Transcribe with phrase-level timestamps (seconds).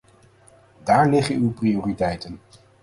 [0.83, 2.39] Daar liggen uw prioriteiten.